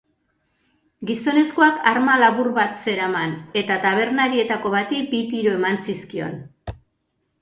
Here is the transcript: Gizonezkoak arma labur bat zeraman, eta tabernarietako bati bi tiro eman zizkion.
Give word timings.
Gizonezkoak 1.09 1.75
arma 1.91 2.15
labur 2.23 2.49
bat 2.57 2.73
zeraman, 2.87 3.35
eta 3.63 3.77
tabernarietako 3.87 4.73
bati 4.77 5.03
bi 5.13 5.21
tiro 5.35 5.55
eman 5.63 5.79
zizkion. 5.91 6.35